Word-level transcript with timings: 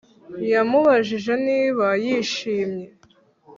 Yamubajije 0.51 1.33
niba 1.47 1.87
yishimye 2.03 2.87